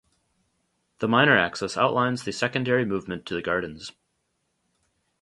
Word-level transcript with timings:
The 0.97 1.07
minor 1.07 1.37
axis 1.37 1.77
outlines 1.77 2.23
the 2.23 2.31
secondary 2.31 2.85
movement 2.85 3.23
to 3.27 3.35
the 3.35 3.41
gardens. 3.43 3.91